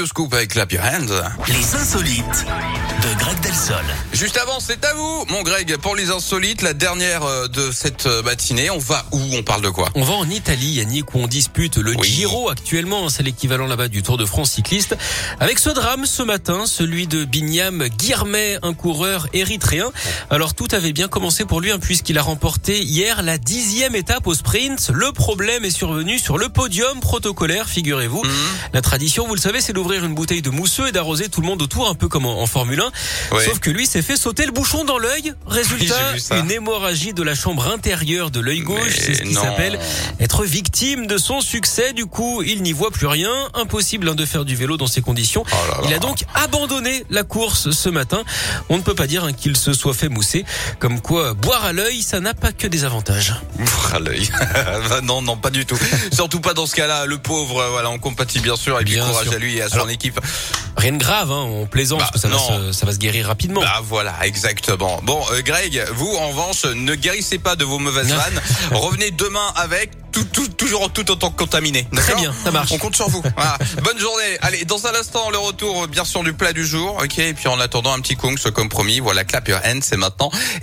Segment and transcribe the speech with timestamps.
[0.00, 1.30] Radioscope avec Clap Your Hands.
[1.46, 3.84] Les insolites de Greg Delsol.
[4.14, 8.06] Juste avant, c'est à vous, mon Greg, pour les insolites, la dernière euh, de cette
[8.06, 8.70] euh, matinée.
[8.70, 9.20] On va où?
[9.34, 9.90] On parle de quoi?
[9.94, 12.08] On va en Italie, Yannick, où on dispute le Oui.
[12.08, 13.10] Giro actuellement.
[13.10, 14.96] C'est l'équivalent là-bas du Tour de France cycliste.
[15.38, 19.92] Avec ce drame ce matin, celui de Binyam Guirmet, un coureur érythréen.
[20.30, 24.26] Alors tout avait bien commencé pour lui, hein, puisqu'il a remporté hier la dixième étape
[24.26, 24.90] au sprint.
[24.94, 28.24] Le problème est survenu sur le podium protocolaire, figurez-vous.
[28.24, 28.30] Mhm.
[28.72, 31.46] La tradition, vous le savez, c'est d'ouvrir une bouteille de mousseux et d'arroser tout le
[31.46, 33.36] monde autour, un peu comme en, en Formule 1.
[33.36, 33.44] Ouais.
[33.44, 35.32] Sauf que lui s'est fait sauter le bouchon dans l'œil.
[35.46, 36.38] Résultat, ça.
[36.38, 38.94] une hémorragie de la chambre intérieure de l'œil gauche.
[38.98, 39.78] C'est ce qui s'appelle
[40.20, 41.92] être victime de son succès.
[41.92, 43.30] Du coup, il n'y voit plus rien.
[43.54, 45.44] Impossible hein, de faire du vélo dans ces conditions.
[45.46, 45.82] Oh là là.
[45.88, 48.22] Il a donc abandonné la course ce matin.
[48.68, 50.44] On ne peut pas dire hein, qu'il se soit fait mousser.
[50.78, 53.34] Comme quoi, boire à l'œil, ça n'a pas que des avantages.
[53.58, 54.28] Ouf, à l'œil.
[55.02, 55.78] Non, non, pas du tout.
[56.12, 57.06] Surtout pas dans ce cas-là.
[57.06, 58.78] Le pauvre, voilà, on compatit bien sûr.
[58.80, 59.32] Et puis Bien courage sûr.
[59.34, 60.20] à lui et à son Alors, équipe.
[60.76, 62.98] Rien de grave, hein, on plaisante Bah, parce que ça va, se, ça va se
[62.98, 63.62] guérir rapidement.
[63.64, 65.00] Ah voilà, exactement.
[65.02, 68.40] Bon, euh, Greg, vous en revanche, ne guérissez pas de vos mauvaises vannes.
[68.72, 71.86] Revenez demain avec tout, tout, toujours tout autant contaminé.
[71.94, 72.72] Très bien, ça marche.
[72.72, 73.22] On compte sur vous.
[73.36, 73.56] Voilà.
[73.82, 74.38] Bonne journée.
[74.42, 76.98] Allez, dans un instant, le retour bien sûr du plat du jour.
[77.02, 79.00] Ok, et puis en attendant un petit kungs comme promis.
[79.00, 80.30] Voilà, clap your hands, c'est maintenant.
[80.54, 80.58] Et